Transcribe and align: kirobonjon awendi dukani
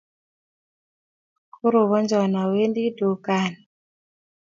kirobonjon 1.53 2.33
awendi 2.43 2.83
dukani 2.97 3.61